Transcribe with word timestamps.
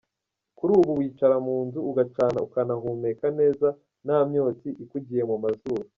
Kuri 0.57 0.71
ubu 0.79 0.91
wicara 0.99 1.35
mu 1.45 1.55
nzu 1.65 1.79
ugacana 1.89 2.39
ukanahumeka 2.47 3.25
neza 3.39 3.67
nta 4.05 4.17
myotsi 4.29 4.67
ikugiye 4.83 5.23
mu 5.29 5.37
mazuru. 5.43 5.83